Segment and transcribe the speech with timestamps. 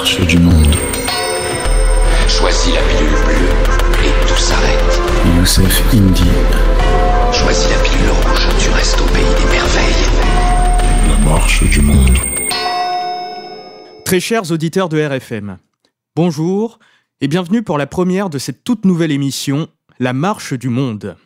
[0.00, 0.74] marche du monde.
[2.26, 5.00] Choisis la pilule bleue et tout s'arrête.
[5.36, 6.24] Youssef Indy.
[7.34, 10.06] Choisis la pilule rouge, tu restes au pays des merveilles.
[11.06, 12.16] La marche du monde.
[14.06, 15.58] Très chers auditeurs de RFM,
[16.16, 16.78] bonjour
[17.20, 21.18] et bienvenue pour la première de cette toute nouvelle émission, La marche du monde.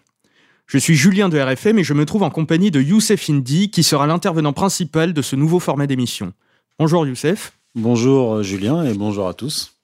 [0.66, 3.84] Je suis Julien de RFM et je me trouve en compagnie de Youssef Indy qui
[3.84, 6.32] sera l'intervenant principal de ce nouveau format d'émission.
[6.80, 7.52] Bonjour Youssef.
[7.76, 9.74] Bonjour Julien et bonjour à tous.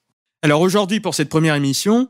[0.42, 2.08] Alors aujourd'hui pour cette première émission,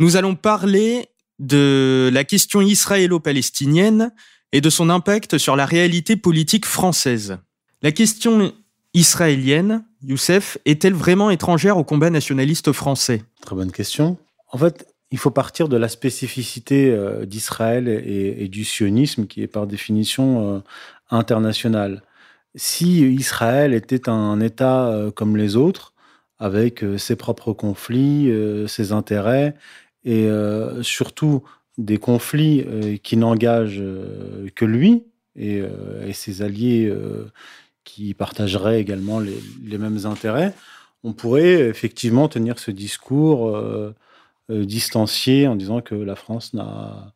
[0.00, 1.06] nous allons parler
[1.38, 4.10] de la question israélo-palestinienne
[4.50, 7.38] et de son impact sur la réalité politique française.
[7.82, 8.52] La question
[8.94, 13.22] israélienne, Youssef, est-elle vraiment étrangère au combat nationaliste français?
[13.42, 14.18] Très bonne question.
[14.48, 19.46] En fait, il faut partir de la spécificité euh, d'Israël et, du sionisme qui est
[19.46, 20.60] par définition euh,
[21.10, 22.02] international.
[22.54, 25.94] Si Israël était un État euh, comme les autres,
[26.38, 28.28] avec ses propres conflits,
[28.66, 29.54] ses intérêts,
[30.04, 30.28] et
[30.82, 31.44] surtout
[31.78, 33.80] des conflits qui n'engagent
[34.56, 35.04] que lui
[35.36, 35.62] et,
[36.12, 36.92] ses alliés
[37.84, 40.52] qui partageraient également les, mêmes intérêts,
[41.04, 43.56] on pourrait effectivement tenir ce discours
[44.50, 47.12] euh, distancié en disant que la France n'a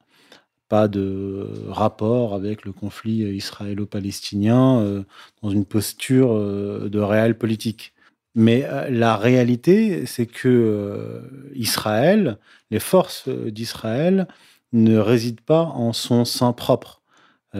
[0.68, 5.02] pas de rapport avec le conflit israélo-palestinien euh,
[5.42, 7.92] dans une posture euh, de réel politique.
[8.34, 11.22] Mais la réalité, c'est que
[11.54, 12.36] Israël,
[12.70, 14.28] les forces d'Israël,
[14.74, 17.00] ne résident pas en son sein propre.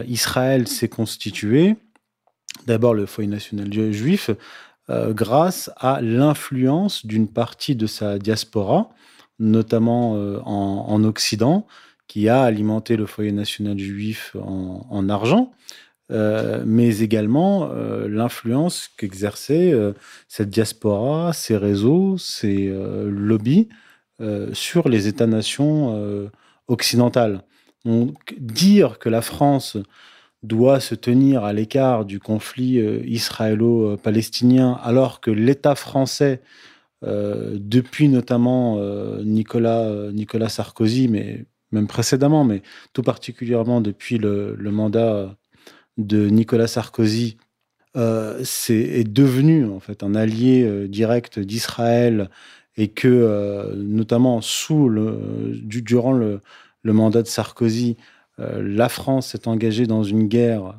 [0.06, 1.76] Israël s'est constitué,
[2.66, 4.28] d'abord le foyer national juif,
[4.90, 8.90] grâce à l'influence d'une partie de sa diaspora,
[9.38, 11.66] notamment euh, en, Occident,
[12.08, 15.52] qui a alimenté le foyer national juif en, argent,
[16.12, 19.74] euh, mais également euh, l'influence qu'exerçait
[20.28, 22.72] cette diaspora, ces réseaux, ces
[23.06, 23.68] lobbies
[24.52, 26.30] sur les États-nations
[26.68, 27.42] occidentales.
[27.84, 29.76] Donc dire que la France
[30.42, 36.40] doit se tenir à l'écart du conflit israélo-palestinien alors que l'État français
[37.04, 42.62] euh, depuis notamment euh, Nicolas, euh, Nicolas Sarkozy, mais même précédemment, mais
[42.92, 45.36] tout particulièrement depuis le, mandat
[45.98, 47.36] de Nicolas Sarkozy,
[48.42, 52.28] c'est est devenu en fait un allié direct d'Israël
[52.76, 54.90] et que notamment sous
[55.62, 56.40] durant le,
[56.82, 57.96] le, mandat de Sarkozy,
[58.38, 60.78] la France s'est engagée dans une guerre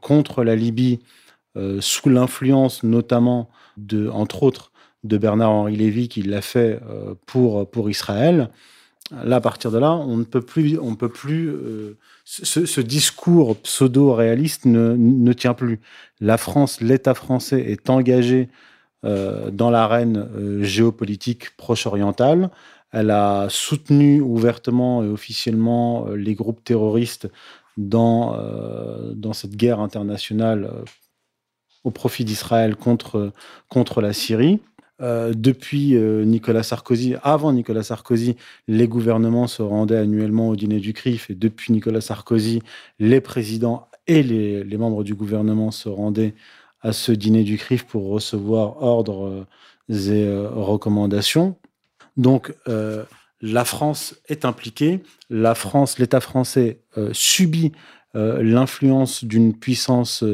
[0.00, 0.98] contre la Libye
[1.78, 4.72] sous l'influence notamment de, entre autres,
[5.04, 8.50] de Bernard-Henri Lévy qui l'a fait euh, pour, pour Israël.
[9.10, 13.56] Là, à partir de là, on ne peut plus, on peut plus euh, ce, discours
[13.58, 15.80] pseudo-réaliste ne, ne, tient plus.
[16.20, 18.48] La France, l'État français est engagé
[19.04, 22.50] euh, dans l'arène géopolitique proche-orientale.
[22.92, 27.28] Elle a soutenu ouvertement et officiellement les groupes terroristes
[27.76, 28.38] dans,
[29.14, 30.70] dans cette guerre internationale
[31.82, 33.32] au profit d'Israël contre,
[33.68, 34.60] contre la Syrie.
[35.00, 38.36] Euh, depuis euh, Nicolas Sarkozy, avant Nicolas Sarkozy,
[38.68, 42.62] les gouvernements se rendaient annuellement au dîner du CRIF et depuis Nicolas Sarkozy,
[43.00, 46.34] les présidents et les, membres du gouvernement se rendaient
[46.80, 49.46] à ce dîner du CRIF pour recevoir ordres
[49.90, 51.56] euh, et recommandations.
[52.16, 52.54] Donc,
[53.42, 55.00] la France est impliquée.
[55.28, 56.80] La France, l'État français
[57.12, 57.72] subit
[58.14, 60.24] l'influence d'une puissance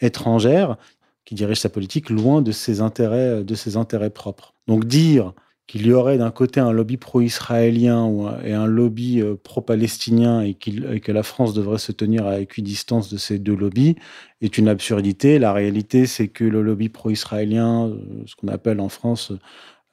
[0.00, 0.76] étrangère
[1.24, 4.54] qui dirige sa politique loin de ses intérêts, de ses intérêts propres.
[4.66, 5.34] Donc dire
[5.70, 8.10] qu'il y aurait d'un côté un lobby pro-israélien
[8.42, 13.16] et un lobby euh, pro-palestinien et, que la France devrait se tenir à équidistance de
[13.16, 13.94] ces deux lobbies
[14.40, 15.38] est une absurdité.
[15.38, 19.32] La réalité, c'est que le lobby pro-israélien, euh, ce qu'on appelle en France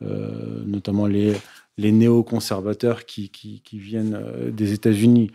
[0.01, 1.33] euh, notamment les,
[1.77, 4.19] les néoconservateurs qui, qui, qui viennent
[4.51, 5.29] des États-Unis,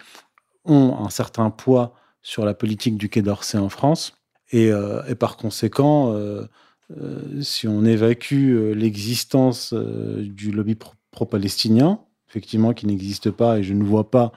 [0.65, 4.22] ont un certain poids sur la politique du Quai d'Orsay en France.
[4.55, 6.47] Euh, et, par conséquent, euh,
[7.01, 10.77] euh, si on évacue l'existence du lobby
[11.11, 14.33] pro-palestinien, effectivement, qui n'existe pas, et je ne vois pas,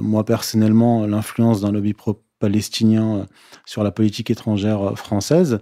[0.00, 3.26] moi personnellement, l'influence d'un lobby pro-palestinien
[3.66, 5.58] sur la politique étrangère française,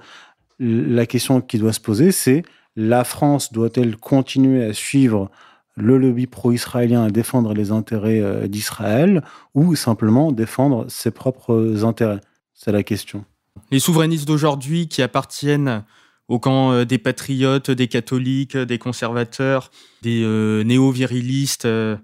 [0.60, 2.44] la question qui doit se poser, c'est
[2.76, 5.30] la France doit-elle continuer à suivre
[5.76, 9.24] le lobby pro-israélien à défendre les intérêts d'Israël
[9.54, 12.20] ou simplement défendre ses propres intérêts?
[12.54, 13.24] C'est la question.
[13.70, 15.84] Les souverainistes d'aujourd'hui qui appartiennent
[16.28, 19.70] au camp euh, des patriotes, des catholiques, des conservateurs,
[20.02, 21.64] des euh, néo-virilistes.
[21.64, 21.96] Euh,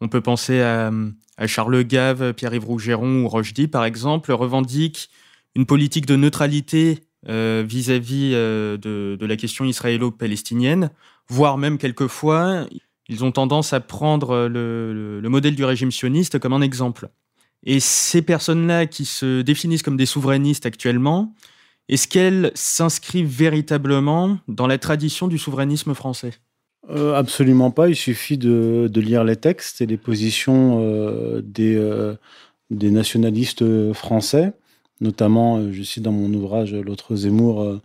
[0.00, 0.90] on peut penser à,
[1.46, 5.10] Charles Gave, Pierre-Yves Rougeron ou Rochdy, par exemple, revendiquent
[5.54, 10.90] une politique de neutralité vis-à-vis de, la question israélo-palestinienne,
[11.28, 12.66] voire même quelquefois,
[13.08, 17.10] ils ont tendance à prendre le, modèle du régime sioniste comme un exemple.
[17.66, 21.34] Et ces personnes-là qui se définissent comme des souverainistes actuellement,
[21.88, 26.32] est-ce qu'elles s'inscrivent véritablement dans la tradition du souverainisme français?
[26.90, 27.88] Euh, Absolument pas.
[27.88, 32.14] Il suffit de, lire les textes et les positions euh, euh,
[32.70, 34.52] des nationalistes français.
[35.00, 37.80] Notamment, je cite dans mon ouvrage L'autre Zemmour,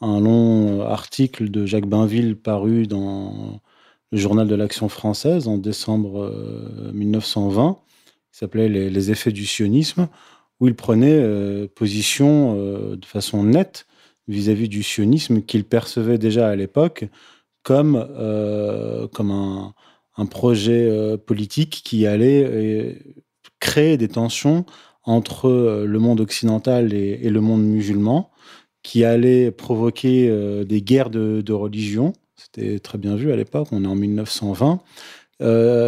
[0.00, 3.60] un long article de Jacques Bainville paru dans
[4.10, 6.32] le journal de l'Action française en décembre
[6.92, 7.78] 1920,
[8.36, 10.08] s'appelait les, effets du sionisme,
[10.60, 13.86] où il prenait euh, position euh, de façon nette
[14.28, 17.06] vis-à-vis du sionisme qu'il percevait déjà à l'époque
[17.62, 19.72] comme, euh, comme un,
[20.26, 22.98] projet politique qui allait
[23.60, 24.64] créer des tensions
[25.02, 28.30] entre le monde occidental et, le monde musulman,
[28.82, 32.14] qui allait provoquer des guerres de, de religion.
[32.34, 34.80] C'était très bien vu à l'époque, on est en 1920.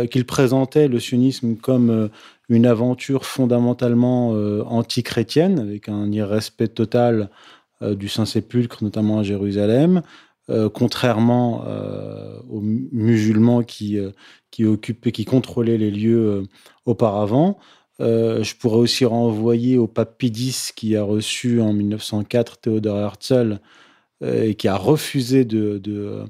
[0.08, 2.10] qu'il présentait le sionisme comme
[2.48, 7.30] une aventure fondamentalement euh, anti-chrétienne, avec un irrespect total
[7.82, 10.02] euh, du Saint-Sépulcre, notamment à Jérusalem,
[10.50, 11.64] euh, contrairement
[12.48, 13.98] aux musulmans qui,
[14.50, 16.44] qui occupaient, qui contrôlaient les lieux
[16.86, 17.58] auparavant.
[18.00, 23.60] je pourrais aussi renvoyer au pape Pie qui a reçu en 1904 Théodore Herzl
[24.24, 26.24] et qui a refusé de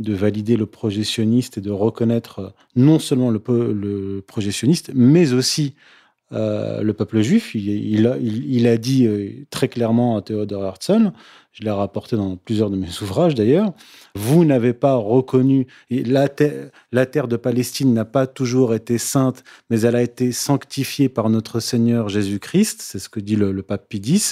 [0.00, 3.40] valider le projectionniste et de reconnaître euh, non seulement le,
[3.72, 5.74] le projectionniste, mais aussi
[6.32, 7.54] euh, le peuple juif.
[7.54, 11.12] Il, a, dit euh, très clairement à Théodore Herzl,
[11.52, 13.72] je l'ai rapporté dans plusieurs de mes ouvrages d'ailleurs,
[14.16, 19.94] vous n'avez pas reconnu, la, terre de Palestine n'a pas toujours été sainte, mais elle
[19.94, 24.22] a été sanctifiée par notre Seigneur Jésus-Christ, c'est ce que dit le, pape Pie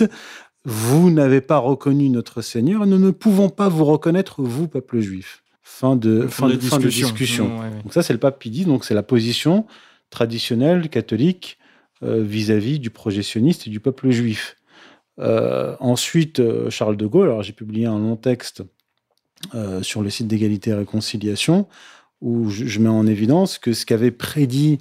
[0.65, 5.42] Vous n'avez pas reconnu notre Seigneur, nous ne pouvons pas vous reconnaître, vous, peuple juif.
[5.65, 7.61] Fin de, fin, de, discussion.
[7.85, 9.65] Donc ça, c'est le pape Pie donc c'est la position
[10.11, 11.59] traditionnelle catholique
[12.05, 14.57] euh, vis-à-vis du projectionniste et du peuple juif.
[15.21, 18.63] Euh, ensuite, euh, Charles de Gaulle, alors j'ai publié un long texte
[19.83, 21.67] sur le site d'égalité et réconciliation,
[22.21, 24.79] où je, mets en évidence que ce qu'avait prédit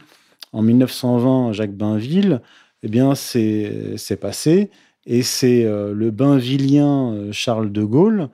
[0.54, 2.42] en 1920 Jacques Bainville,
[2.84, 4.70] eh bien, c'est passé,
[5.08, 8.30] et c'est le bainvillien Charles de Gaulle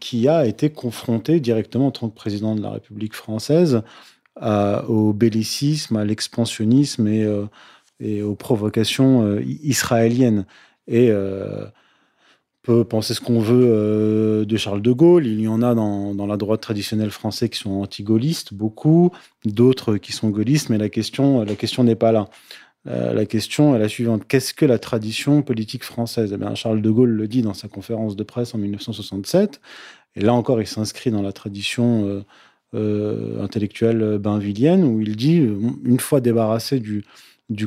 [0.00, 3.82] qui a été confronté directement en tant que président de la République française
[4.40, 7.46] au bellicisme, à l'expansionnisme et, euh,
[8.00, 10.46] et, aux provocations euh, israéliennes.
[10.86, 11.70] Et euh, on
[12.62, 15.26] peut penser ce qu'on veut de Charles de Gaulle.
[15.26, 19.10] Il y en a dans, dans la droite traditionnelle française qui sont anti-gaullistes, beaucoup,
[19.44, 22.28] d'autres qui sont gaullistes, mais la question, la question n'est pas là.
[22.88, 24.26] Euh, la question est la suivante.
[24.26, 26.34] Qu'est-ce que la tradition politique française?
[26.38, 29.60] Eh Charles de Gaulle le dit dans sa conférence de presse en 1967.
[30.16, 32.24] Et là encore, il s'inscrit dans la tradition euh,
[32.74, 37.04] euh, intellectuelle bainvillienne, où il dit, une fois débarrassé du,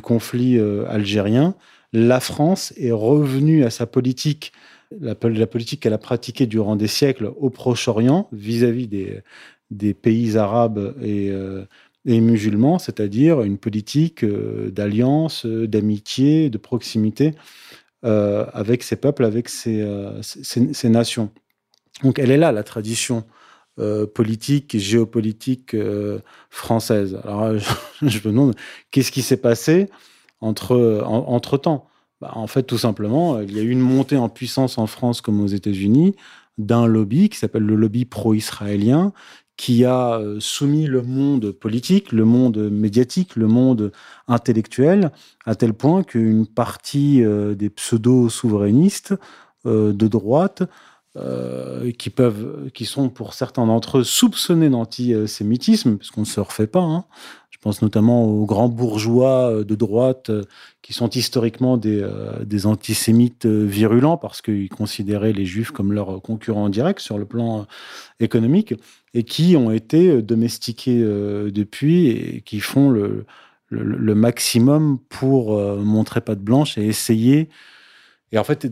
[0.01, 1.55] conflit algérien,
[1.93, 4.53] la France est revenue à sa politique,
[4.99, 11.31] la, politique qu'elle a pratiquée durant des siècles au Proche-Orient, vis-à-vis des, pays arabes et
[12.05, 17.35] et musulmans, c'est-à-dire une politique euh, d'alliance, euh, d'amitié, de proximité
[18.05, 19.83] euh, avec ces peuples, avec ces,
[20.85, 21.31] nations.
[22.03, 23.23] Donc elle est là, la tradition
[24.13, 25.75] politique et géopolitique
[26.51, 27.19] française.
[27.23, 27.57] Alors
[28.01, 28.55] je, me demande,
[28.91, 29.89] qu'est-ce qui s'est passé
[30.39, 31.87] entre, entre temps
[32.19, 35.21] bah, En fait, tout simplement, il y a eu une montée en puissance en France
[35.21, 36.15] comme aux États-Unis
[36.59, 39.13] d'un lobby qui s'appelle le lobby pro-israélien,
[39.61, 43.91] qui a euh, soumis le monde politique, le monde médiatique, le monde
[44.27, 45.11] intellectuel,
[45.45, 49.13] à tel point qu'une partie euh, des pseudo-souverainistes
[49.67, 50.63] euh, de droite,
[51.97, 56.79] qui, peuvent, qui sont pour certains d'entre eux soupçonnés d'antisémitisme, puisqu'on ne se refait pas,
[56.79, 57.03] hein.
[57.61, 60.31] Pense notamment aux grands bourgeois de droite
[60.81, 62.05] qui sont historiquement des,
[62.43, 67.67] des antisémites virulents parce qu'ils considéraient les juifs comme leurs concurrents directs sur le plan
[68.19, 68.73] économique
[69.13, 73.25] et qui ont été euh, domestiqués euh, depuis et qui font le,
[74.15, 77.49] maximum pour euh, montrer patte blanche et essayer.
[78.31, 78.71] Et en fait,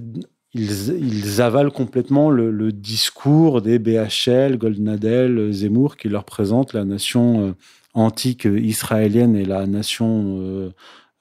[0.53, 7.56] ils, avalent complètement le, discours des BHL, Goldnadel, Zemmour, qui leur présentent la nation
[7.94, 10.72] antique israélienne et la nation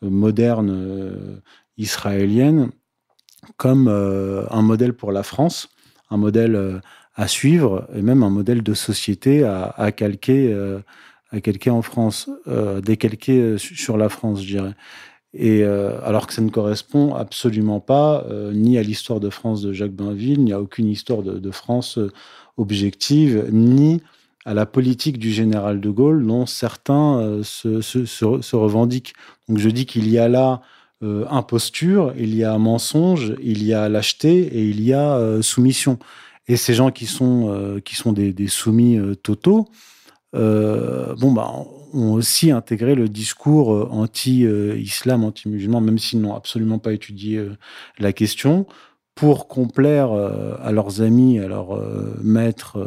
[0.01, 1.41] moderne
[1.77, 2.71] israélienne
[3.57, 5.69] comme un modèle pour la France,
[6.11, 6.81] un modèle
[7.19, 10.79] à suivre et même un modèle de société à, calquer, euh,
[11.33, 14.75] à calquer en France, euh, décalquer euh, sur la France, je dirais.
[15.41, 19.93] Et alors que ça ne correspond absolument pas ni à l'histoire de France de Jacques
[19.93, 21.99] Bainville, ni à aucune histoire de, France
[22.57, 24.03] objective, ni
[24.49, 29.13] à la politique du général de Gaulle dont certains euh, se, revendiquent.
[29.49, 30.63] Donc je dis qu'il y a là
[31.03, 35.43] euh, imposture, il y a mensonge, il y a lâcheté et il y a euh,
[35.43, 35.99] soumission.
[36.49, 39.69] Et ces gens qui sont, qui sont des soumis totaux,
[40.33, 41.53] bon, bah,
[41.95, 47.47] ont aussi intégré le discours anti-islam, anti-musulman, même s'ils n'ont absolument pas étudié
[47.99, 48.67] la question,
[49.15, 51.81] pour complaire à leurs amis, à leurs
[52.23, 52.79] maîtres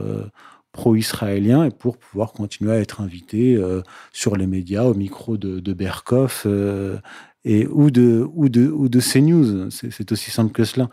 [0.71, 3.81] pro-israélien et pour pouvoir continuer à être invité euh,
[4.13, 6.97] sur les médias, au micro de, de Berkoff euh,
[7.43, 9.69] et, ou, de, ou, de, ou de CNews.
[9.69, 10.89] C'est aussi simple que cela.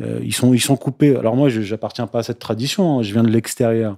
[0.00, 1.16] Euh, ils, sont, ils sont coupés.
[1.16, 3.02] Alors moi, je n'appartiens pas à cette tradition, hein.
[3.02, 3.96] je viens de l'extérieur.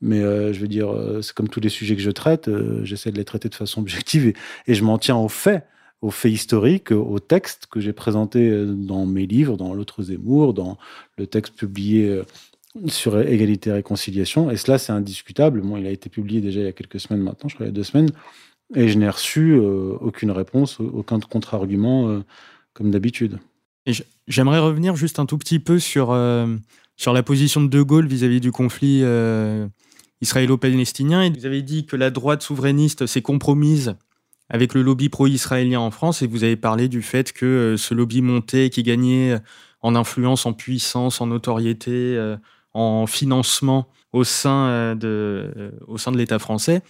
[0.00, 2.50] Mais je veux dire, c'est comme tous les sujets que je traite,
[2.84, 4.32] j'essaie de les traiter de façon objective
[4.66, 5.66] et, je m'en tiens aux faits
[6.00, 10.78] aux faits historiques, aux textes que j'ai présentés dans mes livres, dans L'autre Zemmour, dans
[11.18, 12.22] le texte publié
[12.86, 14.50] sur égalité et réconciliation.
[14.50, 15.62] Et cela, c'est indiscutable.
[15.78, 17.72] Il a été publié déjà il y a quelques semaines maintenant, je crois il y
[17.72, 18.10] a deux semaines.
[18.74, 22.20] Et je n'ai reçu euh, aucune réponse, aucun contre-argument, euh,
[22.72, 23.38] comme d'habitude.
[24.28, 26.46] J'aimerais revenir juste un tout petit peu sur, euh,
[26.96, 29.02] sur la position de De Gaulle vis-à-vis du conflit
[30.20, 31.22] israélo-palestinien.
[31.22, 33.96] Et vous avez dit que la droite souverainiste s'est compromise
[34.48, 36.22] avec le lobby pro-israélien en France.
[36.22, 39.38] Et vous avez parlé du fait que ce lobby montait, qui gagnait
[39.82, 42.18] en influence, en puissance, en notoriété
[42.72, 46.82] en financement au sein euh, de, euh, au sein de l'État français.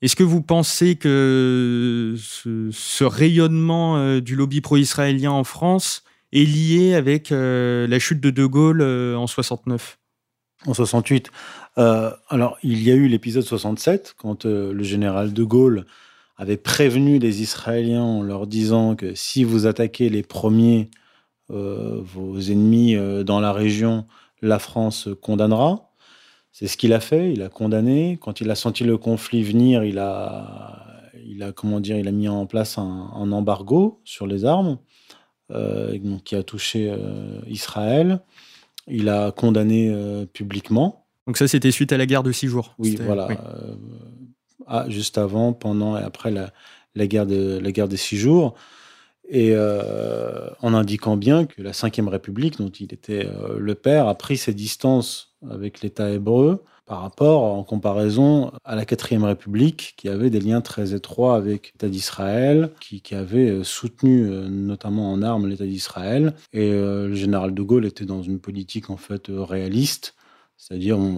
[0.00, 6.94] Est-ce que vous pensez que ce, rayonnement euh, du lobby pro-israélien en France est lié
[6.94, 9.98] avec la chute de De Gaulle en 69
[10.66, 11.30] En 68.
[11.78, 15.86] Alors, il y a eu l'épisode 67, quand le général De Gaulle
[16.36, 20.90] avait prévenu les Israéliens en leur disant que si vous attaquez les premiers,
[21.48, 24.06] vos ennemis dans la région,
[24.42, 25.88] la France condamnera.
[26.52, 28.18] C'est ce qu'il a fait, il a condamné.
[28.20, 31.12] Quand il a senti le conflit venir, il a,
[31.54, 34.78] comment dire, il a mis en place un, embargo sur les armes
[35.52, 38.20] euh, qui a touché euh, Israël.
[38.88, 41.06] Il a condamné euh, publiquement.
[41.28, 42.74] Donc ça, c'était suite à la guerre de six jours.
[42.78, 43.28] Oui, voilà.
[44.66, 46.52] Ah, juste avant, pendant et après la,
[46.94, 48.54] la, guerre, de, la guerre des six jours
[49.28, 54.08] et euh, en indiquant bien que la Ve République, dont il était euh, le père,
[54.08, 59.92] a pris ses distances avec l'État hébreu par rapport, en comparaison, à la Quatrième République,
[59.98, 65.20] qui avait des liens très étroits avec l'État d'Israël, qui, avait euh, soutenu notamment en
[65.20, 66.32] armes l'État d'Israël.
[66.54, 70.14] Et le général de Gaulle était dans une politique en fait réaliste,
[70.58, 71.12] c'est-à-dire on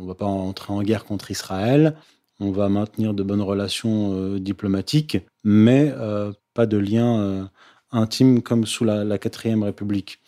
[0.00, 1.96] ne va pas entrer en guerre contre Israël,
[2.40, 5.92] on va maintenir de bonnes relations diplomatiques, mais
[6.54, 7.44] pas de lien euh,
[7.90, 10.20] intime comme sous la, quatrième République.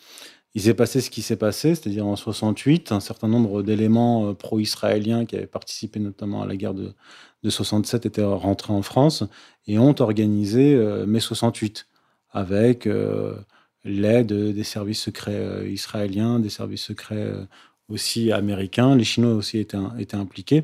[0.53, 4.33] Il s'est passé ce qui s'est passé, c'est-à-dire en 68, un certain nombre d'éléments euh,
[4.33, 6.93] pro-israéliens qui avaient participé notamment à la guerre de,
[7.43, 9.23] de 67 étaient rentrés en France
[9.67, 11.87] et ont organisé euh, mai 68
[12.31, 12.87] avec
[13.83, 17.33] l'aide des services secrets israéliens, des services secrets
[17.89, 18.95] aussi américains.
[18.95, 19.77] Les Chinois aussi étaient,
[20.15, 20.63] impliqués.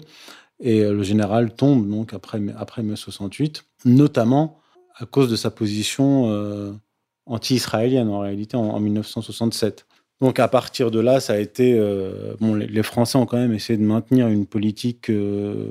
[0.59, 4.59] Et le général tombe donc après, mai 68, notamment
[4.95, 6.71] à cause de sa position euh,
[7.25, 9.85] anti-israélienne en réalité en, 1967.
[10.21, 12.55] Donc à partir de là, ça a été euh, bon.
[12.55, 15.65] Les, Français ont quand même essayé de maintenir une politique euh,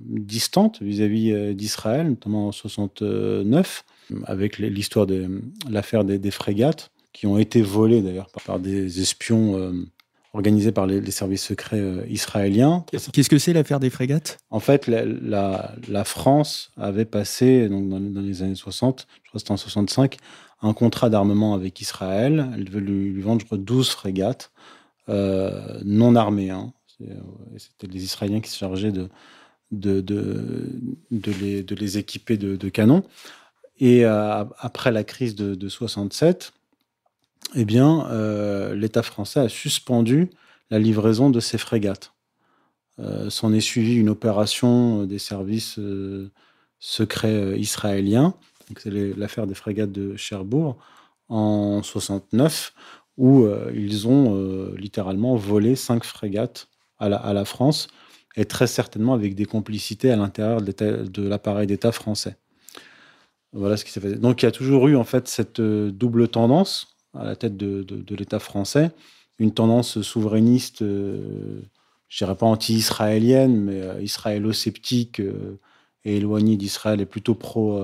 [0.00, 3.84] distante vis-à-vis d'Israël, notamment en 69,
[4.24, 9.84] avec l'histoire de l'affaire des, frégates qui ont été volées d'ailleurs par, des espions
[10.34, 12.84] organisé par les, services secrets euh, israéliens.
[12.90, 14.38] Qu'est-ce que c'est l'affaire des frégates?
[14.50, 19.52] En fait, la, France avait passé, donc dans, les années 60, je crois que c'était
[19.52, 20.16] en 65,
[20.62, 22.50] un contrat d'armement avec Israël.
[22.54, 24.50] Elle devait lui, vendre, je crois, 12 frégates
[25.08, 26.50] euh, non armées.
[26.50, 26.72] Hein.
[27.02, 27.14] Euh,
[27.56, 29.08] c'était les Israéliens qui se chargeaient de,
[29.70, 33.04] de, de, les, de les, équiper de, canons.
[33.78, 36.53] Et après la crise de 67,
[37.54, 40.30] eh bien, euh, l'État français a suspendu
[40.70, 42.12] la livraison de ces frégates.
[42.98, 46.30] Euh, s'en est suivi une opération des services euh,
[46.78, 48.34] secrets israéliens,
[48.78, 50.78] c'est l'affaire des frégates de Cherbourg,
[51.28, 52.72] en 69,
[53.16, 57.88] où ils ont littéralement volé cinq frégates à la, France,
[58.36, 62.36] et très certainement avec des complicités à l'intérieur de l'appareil d'État français.
[63.52, 64.14] Voilà ce qui s'est fait.
[64.14, 68.14] Donc il y a toujours eu en fait cette double tendance à la tête de,
[68.14, 68.90] l'État français,
[69.38, 71.60] une tendance souverainiste, euh,
[72.08, 75.58] je dirais pas anti-israélienne, mais euh, israélo-sceptique euh,
[76.04, 77.80] et éloignée d'Israël et plutôt pro,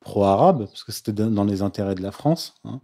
[0.00, 2.54] pro-arabe, parce que c'était dans les intérêts de la France.
[2.64, 2.80] Hein.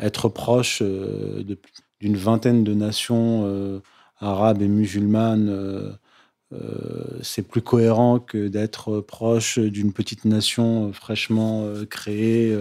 [0.00, 3.82] être proche d'une vingtaine de nations
[4.20, 5.98] arabes et musulmanes,
[7.20, 12.56] c'est plus cohérent que d'être proche d'une petite nation fraîchement créée,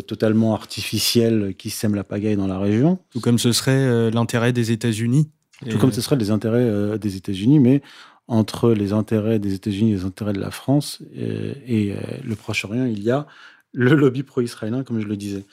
[0.00, 2.98] totalement artificielle, qui sème la pagaille dans la région.
[3.10, 5.30] Tout comme ce serait l'intérêt des États-Unis.
[5.68, 7.82] Tout comme ce serait les intérêts des États-Unis, mais
[8.26, 11.94] entre les intérêts des États-Unis et les intérêts de la France et,
[12.24, 13.26] le Proche-Orient, il y a
[13.72, 15.44] le lobby pro-israélien, comme je le disais.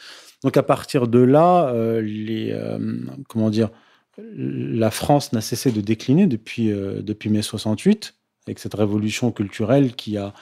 [0.44, 2.58] Donc à partir de là, les,
[3.28, 3.70] comment dire,
[4.36, 8.16] la France n'a cessé de décliner depuis, euh, depuis mai 68,
[8.48, 10.34] avec cette révolution culturelle qui a,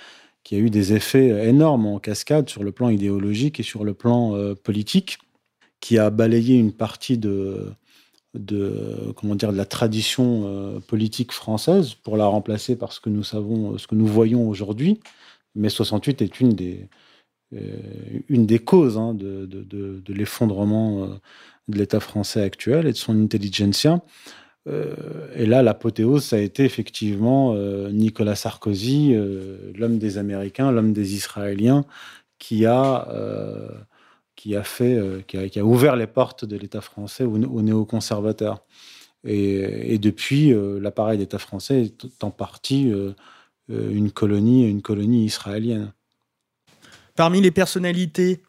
[0.48, 3.94] qui a eu des effets énormes en cascade sur le plan idéologique et sur le
[3.94, 5.18] plan euh, politique,
[5.82, 7.74] qui a balayé une partie de,
[9.18, 13.26] comment dire, de la tradition euh, politique française pour la remplacer par ce que nous
[13.26, 15.02] savons, ce que nous voyons aujourd'hui.
[15.56, 16.88] Mai 68 est une des,
[18.30, 19.64] une des causes hein, de, de,
[20.00, 21.10] de l'effondrement
[21.68, 24.02] de l'État français actuel et de son intelligentsia.
[24.68, 24.96] Euh,
[25.36, 30.94] et là, l'apothéose, ça a été effectivement euh, Nicolas Sarkozy, euh, l'homme des Américains, l'homme
[30.94, 31.86] des Israéliens,
[32.40, 33.08] qui a,
[34.36, 38.64] qui a fait, qui a, ouvert les portes de l'État français aux, néoconservateurs.
[39.24, 42.94] Et, depuis, l'appareil d'État français est en partie
[43.70, 45.92] une colonie, une colonie israélienne.
[47.16, 48.44] Parmi les personnalités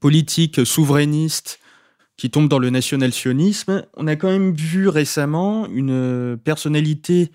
[0.00, 1.60] politiques souverainistes
[2.18, 3.86] qui tombe dans le national-sionisme.
[3.96, 7.30] On a quand même vu récemment une personnalité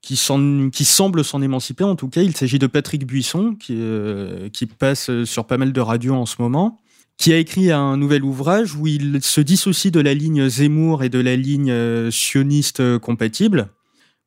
[0.00, 1.84] qui, semble s'en émanciper.
[1.84, 5.80] En tout cas, il s'agit de Patrick Buisson, qui, euh, passe sur pas mal de
[5.80, 6.80] radios en ce moment,
[7.18, 11.10] qui a écrit un nouvel ouvrage où il se dissocie de la ligne Zemmour et
[11.10, 13.68] de la ligne euh, sioniste compatible,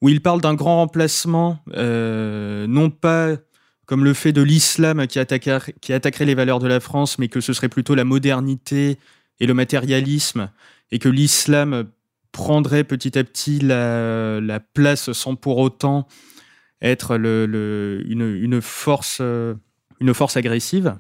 [0.02, 3.38] où il parle d'un grand remplacement, euh, non pas
[3.86, 7.52] comme le fait de l'islam qui attaquerait les valeurs de la France, mais que ce
[7.52, 8.98] serait plutôt la modernité
[9.40, 10.50] et le matérialisme,
[10.92, 11.86] et que l'islam
[12.32, 16.08] prendrait petit à petit la, place sans pour autant
[16.82, 19.22] être le, une, force,
[20.36, 20.96] agressive.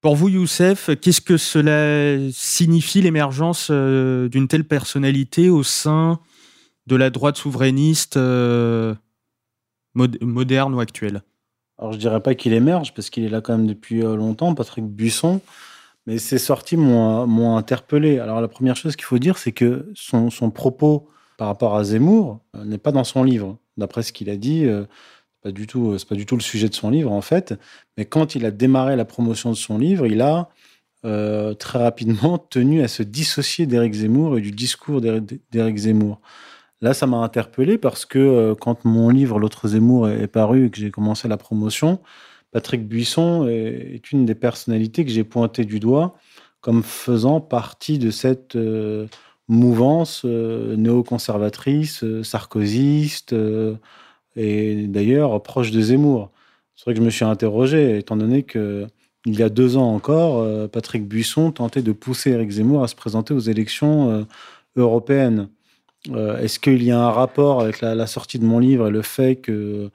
[0.00, 6.20] Pour vous, Youssef, qu'est-ce que cela signifie l'émergence euh, d'une telle personnalité au sein
[6.86, 8.94] de la droite souverainiste euh,
[9.94, 11.22] moderne ou actuelle?
[11.78, 14.54] Alors je dirais pas qu'il émerge parce qu'il est là quand même depuis euh, longtemps,
[14.54, 15.40] Patrick Buisson.
[16.06, 18.18] Mais ces sorties m'ont interpellé.
[18.18, 21.84] Alors la première chose qu'il faut dire, c'est que son, son, propos par rapport à
[21.84, 23.58] Zemmour euh, n'est pas dans son livre.
[23.76, 24.84] D'après ce qu'il a dit, euh,
[25.42, 27.54] pas du tout, euh, c'est pas du tout le sujet de son livre en fait.
[27.96, 30.48] Mais quand il a démarré la promotion de son livre, il a
[31.58, 36.18] très rapidement tenu à se dissocier d'Éric Zemmour et du discours d'Éric Zemmour.
[36.80, 40.78] Là, ça m'a interpellé parce que quand mon livre L'autre Zemmour est paru et que
[40.78, 42.00] j'ai commencé la promotion,
[42.54, 46.16] Patrick Buisson est une des personnalités que j'ai pointées du doigt
[46.64, 49.06] comme faisant partie de cette euh,
[49.48, 53.34] mouvance euh, néoconservatrice, euh, sarkozyste,
[54.36, 56.30] et d'ailleurs proche de Zemmour.
[56.74, 58.86] C'est vrai que je me suis interrogé, étant donné que
[59.26, 62.94] il y a deux ans encore, Patrick Buisson tentait de pousser Eric Zemmour à se
[62.94, 64.26] présenter aux élections
[64.76, 65.48] européennes.
[66.14, 69.00] Est-ce qu'il y a un rapport avec la, la, sortie de mon livre et le
[69.00, 69.90] fait que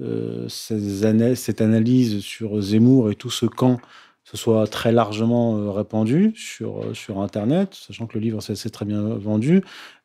[0.00, 3.80] euh, cette analyse sur Zemmour et tout ce camp
[4.22, 8.70] se soit très largement euh, répandu sur, euh, sur Internet, sachant que le livre s'est
[8.70, 9.62] très bien vendu.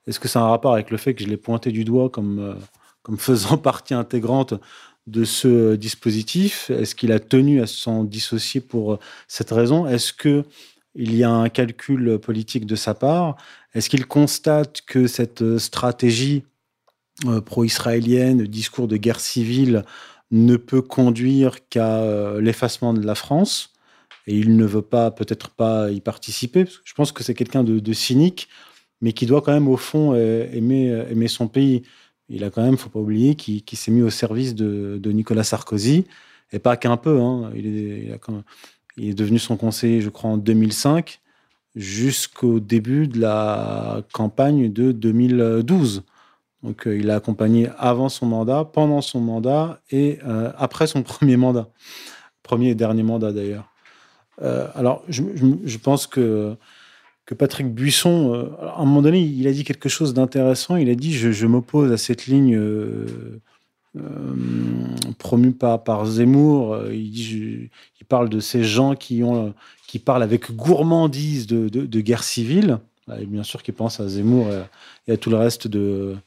[0.07, 2.57] Est-ce que c'est un rapport avec le fait que je l'ai pointé du doigt comme,
[3.03, 4.55] comme faisant partie intégrante
[5.05, 6.71] de ce dispositif?
[6.71, 9.85] Est-ce qu'il a tenu à s'en dissocier pour cette raison?
[9.85, 10.43] Est-ce que
[10.95, 13.35] il y a un calcul politique de sa part?
[13.73, 16.43] Est-ce qu'il constate que cette stratégie
[17.25, 19.85] euh, pro-israélienne, discours de guerre civile,
[20.31, 23.71] ne peut conduire qu'à euh, l'effacement de la France.
[24.25, 26.65] Et il ne veut pas, peut-être pas y participer.
[26.83, 28.49] je pense que c'est quelqu'un de, cynique,
[29.01, 31.83] mais qui doit quand même, au fond, euh, aimer, son pays.
[32.29, 36.05] Il a quand même, faut pas oublier, qu'il s'est mis au service de, Nicolas Sarkozy,
[36.51, 37.21] et pas qu'un peu.
[37.21, 37.51] Hein.
[37.55, 41.21] Il est devenu son conseiller, je crois, en 2005,
[41.75, 46.03] jusqu'au début de la campagne de 2012.
[46.63, 51.03] Donc, euh, il a accompagné avant son mandat, pendant son mandat et euh, après son
[51.03, 51.67] premier mandat.
[52.41, 53.69] Premier et dernier mandat, d'ailleurs.
[54.41, 56.55] Euh, alors, je, pense que,
[57.25, 60.75] que Patrick Buisson, à un moment donné, il a dit quelque chose d'intéressant.
[60.75, 62.59] Il a dit Je, m'oppose à cette ligne
[65.19, 66.79] promue par, Zemmour.
[66.91, 67.69] Il
[68.09, 69.53] parle de ces gens qui, ont,
[69.87, 72.79] qui parlent avec gourmandise de, de, guerre civile.
[73.19, 74.47] Et bien sûr, qu'il pense à Zemmour
[75.07, 76.17] et à tout le reste de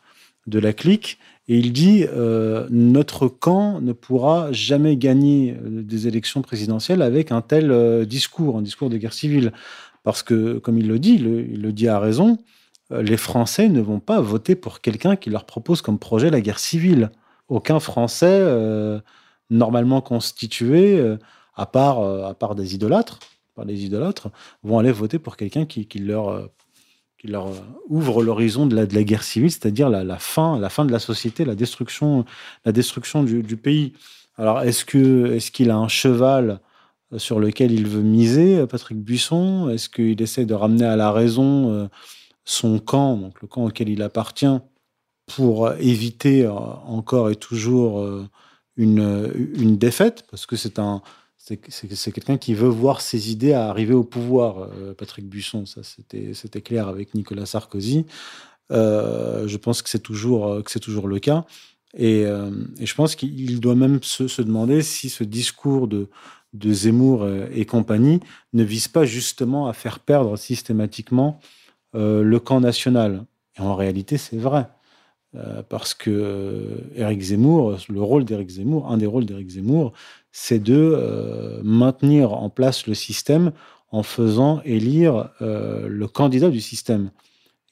[0.46, 1.18] de la clique.
[1.48, 7.30] Et il dit euh, notre camp ne pourra jamais gagner euh, des élections présidentielles avec
[7.30, 9.52] un tel euh, discours, un discours de guerre civile.
[10.02, 12.38] Parce que, comme il le dit, il le dit à raison,
[12.92, 16.60] les Français ne vont pas voter pour quelqu'un qui leur propose comme projet la guerre
[16.60, 17.10] civile.
[17.48, 18.40] Aucun Français
[19.50, 21.04] normalement constitué,
[21.56, 23.18] à, part, à part des idolâtres,
[23.56, 24.28] par idolâtres,
[24.62, 26.50] vont aller voter pour quelqu'un qui, qui, leur
[27.26, 30.92] qui leur euh, ouvre l'horizon de la, guerre civile, c'est-à-dire la, fin, la fin de
[30.92, 32.24] la société, la destruction,
[32.64, 33.92] la destruction du, pays.
[34.36, 36.60] Alors, est-ce qu'il a un cheval
[37.12, 39.68] euh, sur lequel il veut miser, euh, Patrick Buisson?
[39.70, 41.88] Est-ce qu'il essaie de ramener à la raison
[42.44, 44.58] son camp, donc le camp auquel il appartient,
[45.26, 48.06] pour éviter encore et toujours
[48.76, 50.24] une, une défaite?
[50.30, 51.02] Parce que c'est un
[51.68, 55.64] c'est quelqu'un qui veut voir ses idées arriver au pouvoir, euh, Patrick Buisson.
[55.64, 58.04] Ça, c'était clair avec Nicolas Sarkozy.
[58.72, 61.44] Euh, je pense que c'est toujours, euh, le cas.
[61.96, 62.24] Et,
[62.80, 66.08] je pense qu'il doit même se, demander si ce discours de,
[66.52, 68.20] de Zemmour et, compagnie
[68.52, 71.40] ne vise pas justement à faire perdre systématiquement
[71.94, 73.24] le camp national.
[73.56, 74.66] Et en réalité, c'est vrai.
[75.68, 79.92] Parce que Éric Zemmour, le rôle d'Éric Zemmour, un des rôles d'Éric Zemmour,
[80.38, 83.52] c'est de euh, maintenir en place le système
[83.90, 87.10] en faisant élire euh, le candidat du système.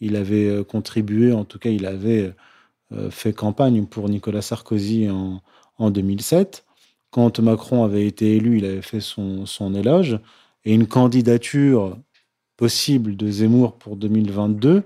[0.00, 2.32] Il avait euh, contribué, en tout cas, il avait
[3.10, 5.42] fait campagne pour Nicolas Sarkozy en,
[5.78, 6.64] en, 2007.
[7.10, 10.20] Quand Macron avait été élu, il avait fait son éloge.
[10.64, 11.98] Et une candidature
[12.56, 14.84] possible de Zemmour pour 2022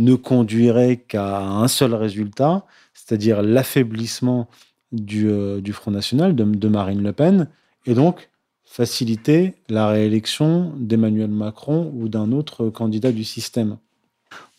[0.00, 4.48] ne conduirait qu'à un seul résultat, c'est-à-dire l'affaiblissement
[4.92, 7.48] du, euh, du Front National, de, Marine Le Pen,
[7.86, 8.30] et donc
[8.64, 13.76] faciliter la réélection d'Emmanuel Macron ou d'un autre candidat du système.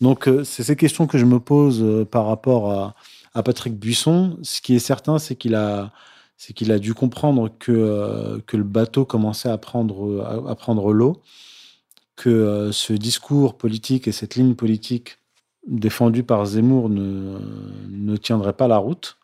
[0.00, 2.94] Donc euh, c'est ces questions que je me pose euh, par rapport à,
[3.34, 4.38] à, Patrick Buisson.
[4.42, 5.90] Ce qui est certain, c'est qu'il a,
[6.36, 11.20] c'est qu'il a dû comprendre que, que le bateau commençait à prendre, à prendre l'eau,
[12.14, 15.18] que ce discours politique et cette ligne politique
[15.66, 17.38] défendue par Zemmour ne,
[17.88, 19.18] ne tiendrait pas la route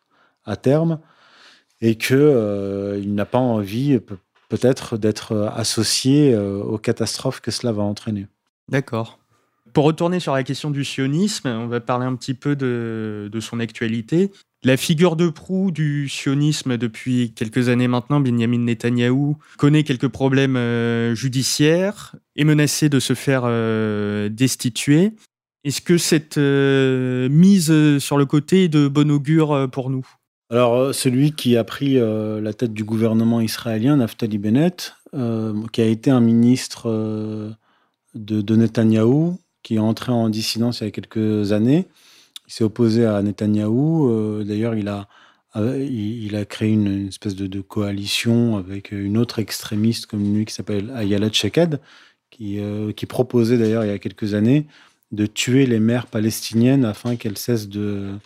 [0.45, 0.99] à terme
[1.81, 3.99] et que euh, n'a pas envie
[4.49, 8.27] peut-être d'être associé euh, aux catastrophes que cela va entraîner.
[8.67, 9.19] D'accord.
[9.73, 13.39] Pour retourner sur la question du sionisme, on va parler un petit peu de, de
[13.39, 14.31] son actualité.
[14.63, 20.57] La figure de proue du sionisme depuis quelques années maintenant, Benjamin Netanyahou, connaît quelques problèmes
[20.57, 25.13] euh, judiciaires, est menacé de se faire euh, destituer.
[25.63, 30.07] Est-ce que cette euh, mise sur le côté est de bon augure euh, pour nous?
[30.51, 35.53] Alors, euh, celui qui a pris euh, la tête du gouvernement israélien, Naftali Bennett, euh,
[35.71, 37.51] qui a été un ministre euh,
[38.15, 41.87] de, de Netanyahou, qui est entré en dissidence il y a quelques années.
[42.47, 44.09] Il s'est opposé à Netanyahou.
[44.09, 45.07] Euh, D'ailleurs, il a,
[45.55, 50.91] il, a créé une, espèce de, coalition avec une autre extrémiste comme lui qui s'appelle
[50.95, 51.79] Ayala Sheked,
[52.31, 54.65] qui, euh, qui proposait d'ailleurs il y a quelques années
[55.11, 58.19] de tuer les mères palestiniennes afin qu'elles cessent de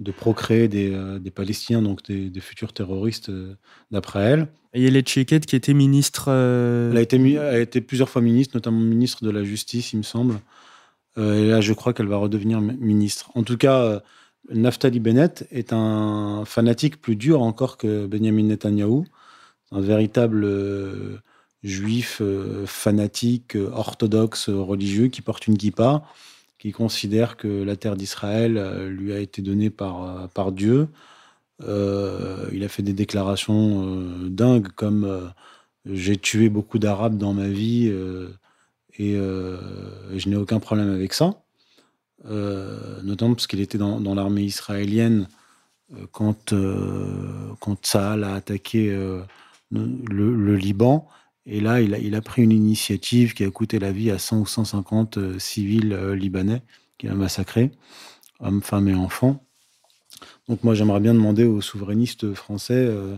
[0.00, 3.54] de procréer des, euh, des, Palestiniens, donc des, des futurs terroristes euh,
[3.90, 4.48] d'après elle.
[4.72, 6.26] Et il y a Tcheket qui était ministre.
[6.28, 6.90] Euh...
[6.90, 10.02] Elle a été, a été plusieurs fois ministre, notamment ministre de la Justice, il me
[10.02, 10.40] semble.
[11.16, 13.30] Et là, je crois qu'elle va redevenir ministre.
[13.34, 14.00] En tout cas,
[14.48, 19.04] Naftali Bennett est un fanatique plus dur encore que Benjamin Netanyahou,
[19.72, 20.48] un véritable
[21.64, 22.22] euh, juif
[22.66, 26.02] fanatique, orthodoxe, religieux qui porte une kippa
[26.60, 30.88] qui considère que la terre d'Israël euh, lui a été donnée par, euh, par Dieu.
[31.62, 35.26] Euh, il a fait des déclarations euh, dingues comme euh,
[35.86, 38.28] j'ai tué beaucoup d'Arabes dans ma vie euh,
[38.98, 41.42] et, je n'ai aucun problème avec ça.
[43.02, 45.26] notamment parce qu'il était dans, dans l'armée israélienne
[46.12, 46.52] quand,
[47.60, 48.94] quand Saal a attaqué
[49.70, 51.08] le, Liban.
[51.46, 54.18] Et là, il a, il a, pris une initiative qui a coûté la vie à
[54.18, 56.62] 100 ou 150 euh, civils euh, libanais,
[56.98, 57.70] qui a massacré,
[58.40, 59.42] hommes, femmes et enfants.
[60.48, 63.16] Donc moi, j'aimerais bien demander aux souverainistes français euh,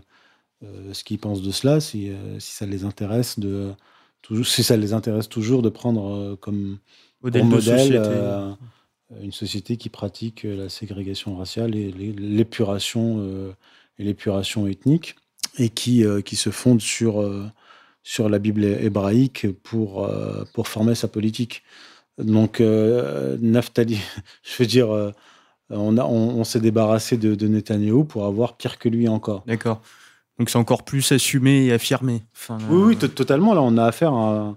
[0.63, 3.73] euh ce qu'ils pensent de cela, si, euh, si, ça les intéresse de
[4.21, 6.79] toujours, si ça les intéresse toujours de prendre comme
[7.23, 8.55] modèle, modèle société.
[9.21, 13.55] une société qui pratique la ségrégation raciale et l'épuration
[13.99, 15.17] et l'épuration ethnique
[15.59, 17.21] et qui, qui se fonde sur
[18.03, 21.63] sur la Bible hébraïque pour, euh, pour former sa politique.
[22.19, 23.99] Donc, euh, Naftali,
[24.43, 25.13] je veux dire, euh,
[25.71, 29.45] on, on, on s'est débarrassé de, de Netanyahou pour avoir pire que lui encore.
[29.47, 29.81] D'accord.
[30.39, 32.23] Donc c'est encore plus assumé et affirmé.
[32.35, 33.55] Enfin, oui, oui, totalement.
[33.55, 34.57] Là, on a affaire à.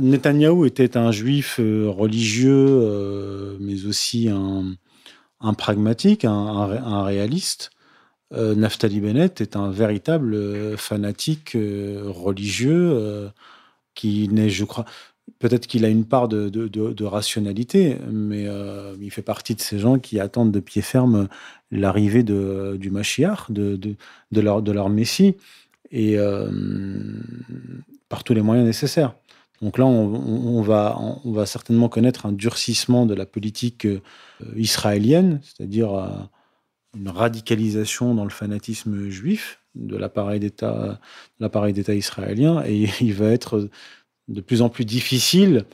[0.00, 4.74] Netanyahou était un juif euh, religieux, euh, mais aussi un,
[5.40, 7.70] un pragmatique, un, un, réaliste.
[8.32, 13.30] Euh, Naftali Bennett est un véritable euh, fanatique euh, religieux
[13.94, 14.84] qui n'est, je crois,
[15.38, 18.46] peut-être qu'il a une part de, rationalité, mais
[19.00, 21.28] il fait partie de ces gens qui attendent de pied ferme
[21.70, 23.96] l'arrivée du Mashiach, de,
[24.32, 25.34] leur, Messie,
[25.90, 26.18] et
[28.10, 29.14] par tous les moyens nécessaires.
[29.62, 33.88] Donc là, on, va, certainement connaître un durcissement de la politique
[34.56, 36.28] israélienne, c'est-à-dire
[36.96, 41.00] une radicalisation dans le fanatisme juif de l'appareil d'État,
[41.40, 43.68] l'appareil d'État israélien, et il va être
[44.28, 45.64] de plus en plus difficile,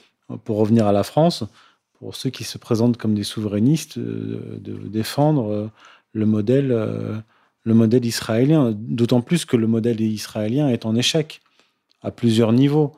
[0.44, 1.44] pour revenir à la France,
[1.92, 5.70] pour ceux qui se présentent comme des souverainistes, euh, de, défendre
[6.12, 6.68] le modèle,
[7.64, 8.74] le modèle israélien.
[8.76, 11.40] D'autant plus que le modèle israélien est en échec
[12.02, 12.92] à plusieurs niveaux.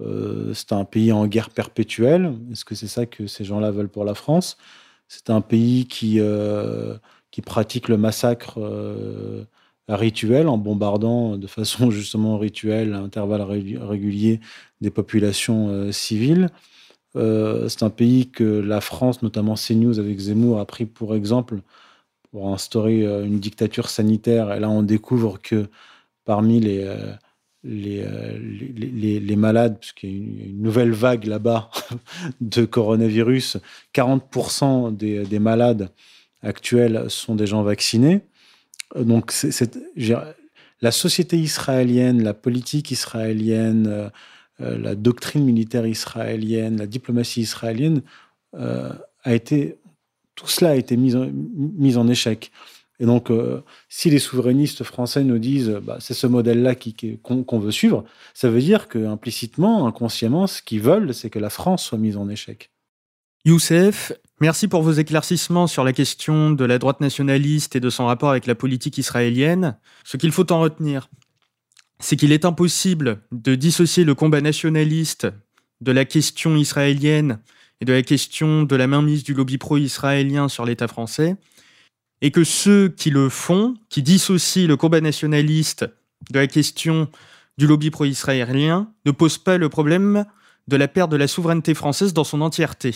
[0.00, 2.34] Euh, c'est un pays en guerre perpétuelle.
[2.50, 4.56] Est-ce que c'est ça que ces gens-là veulent pour la France?
[5.08, 6.96] C'est un pays qui, euh,
[7.30, 9.44] qui pratique le massacre euh,
[9.88, 14.40] rituel en bombardant de façon justement rituelle, à intervalles réguliers,
[14.80, 16.48] des populations civiles.
[17.14, 21.60] c'est un pays que la France, notamment CNews avec Zemmour, a pris pour exemple
[22.30, 24.52] pour instaurer une dictature sanitaire.
[24.52, 25.66] Et là, on découvre que
[26.24, 26.86] parmi les
[27.66, 31.70] euh, les, les, malades, puisqu'il y a une, nouvelle vague là-bas
[32.40, 33.58] de coronavirus,
[33.94, 35.90] 40% des, des, malades
[36.42, 38.20] actuels sont des gens vaccinés.
[38.96, 39.78] Donc, c'est,
[40.80, 44.08] la société israélienne, la politique israélienne, euh,
[44.60, 48.02] euh, la doctrine militaire israélienne, la diplomatie israélienne,
[48.52, 49.76] a été,
[50.34, 52.50] tout cela a été mis en, mis en échec.
[53.00, 56.74] Et donc, euh, si les souverainistes français nous disent bah, c'est ce modèle-là
[57.22, 61.48] qu'on veut suivre, ça veut dire que implicitement, inconsciemment, ce qu'ils veulent, c'est que la
[61.48, 62.70] France soit mise en échec.
[63.46, 68.06] Youssef, merci pour vos éclaircissements sur la question de la droite nationaliste et de son
[68.06, 69.76] rapport avec la politique israélienne.
[70.04, 71.08] Ce qu'il faut en retenir,
[71.98, 75.28] c'est qu'il est impossible de dissocier le combat nationaliste
[75.80, 77.40] de la question israélienne
[77.80, 81.36] et de la question de la mainmise du lobby pro-israélien sur l'État français
[82.22, 85.86] et que ceux qui le font, qui dissocient le combat nationaliste
[86.30, 87.08] de la question
[87.56, 90.24] du lobby pro-israélien, ne posent pas le problème
[90.68, 92.94] de la perte de la souveraineté française dans son entièreté.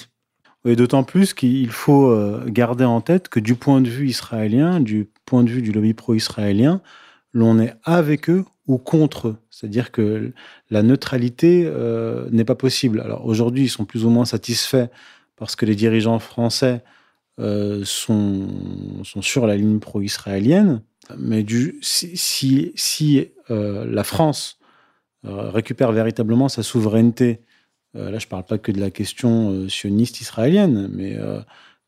[0.66, 4.81] Et d'autant plus qu'il faut euh, garder en tête que du point de vue israélien,
[4.81, 6.81] du point de vue du lobby pro-israélien,
[7.35, 9.37] l'on est avec eux ou contre eux.
[9.50, 10.33] C'est-à-dire que
[10.70, 13.00] la neutralité euh, n'est pas possible.
[13.00, 14.88] Alors aujourd'hui, ils sont plus ou moins satisfaits
[15.37, 16.83] parce que les dirigeants français
[17.40, 18.48] euh, sont,
[19.20, 20.81] sur la ligne pro-israélienne.
[21.18, 21.44] Mais
[21.83, 24.59] si, la France
[25.22, 27.40] récupère véritablement sa souveraineté,
[27.95, 31.17] là je ne parle pas que de la question sioniste israélienne, mais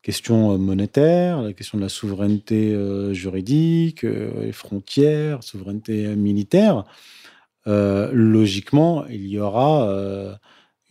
[0.01, 2.75] question monétaire, la question de la souveraineté
[3.13, 6.85] juridique, les frontières, souveraineté militaire,
[7.65, 10.39] logiquement, il y aura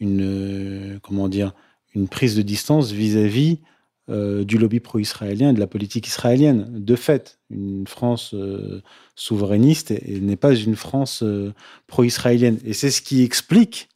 [0.01, 1.53] une, comment dire,
[1.95, 3.61] une prise de distance vis-à-vis
[4.09, 6.69] euh, du lobby pro-israélien et de la politique israélienne.
[6.71, 8.83] De fait, une France euh,
[9.17, 11.53] souverainiste n'est pas une France euh,
[11.89, 12.61] pro-israélienne.
[12.65, 13.89] Et c'est ce qui explique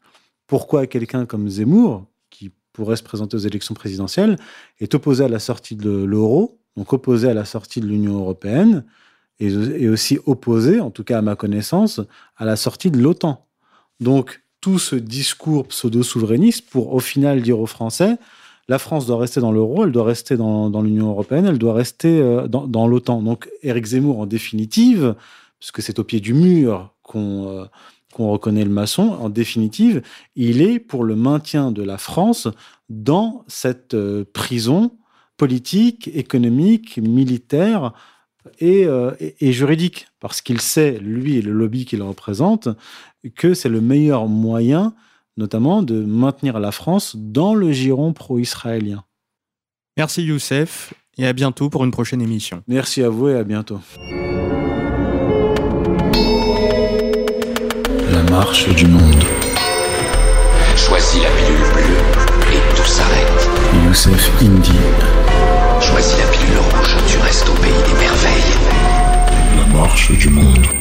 [0.51, 4.37] pourquoi quelqu'un comme Zemmour, qui pourrait se présenter aux élections présidentielles,
[4.81, 8.85] est opposé à la sortie de l'euro, donc opposé à la sortie de l'Union européenne,
[9.39, 12.01] et, aussi opposé, en tout cas à ma connaissance,
[12.37, 13.47] à la sortie de l'OTAN.
[14.01, 18.19] Donc tout ce discours pseudo-souverainiste pour au final dire aux Français
[18.67, 22.21] la France doit rester dans l'euro, elle doit rester dans, l'Union européenne, elle doit rester
[22.21, 23.23] euh, dans, l'OTAN.
[23.23, 25.15] Donc Éric Zemmour, en définitive,
[25.61, 27.67] puisque c'est au pied du mur euh,
[28.13, 30.03] qu'on reconnaît le maçon, en définitive,
[30.37, 32.49] il est pour le maintien de la France
[32.89, 34.97] dans cette euh, prison
[35.37, 37.93] politique, économique, militaire
[38.59, 38.87] et,
[39.41, 42.69] et juridique, parce qu'il sait, lui et le lobby qu'il représente,
[43.37, 44.95] que c'est le meilleur moyen
[45.41, 49.05] notamment de maintenir la France dans le giron pro-israélien.
[49.97, 52.63] Merci Youssef et à bientôt pour une prochaine émission.
[52.69, 53.81] Merci à vous et à bientôt.
[58.31, 59.25] Marche du monde.
[60.77, 63.49] Choisis la pilule bleue et tout s'arrête.
[63.85, 64.79] Youssef Indy.
[65.81, 68.55] Choisis la pilule rouge, tu restes au pays des merveilles.
[69.57, 70.80] La marche du monde.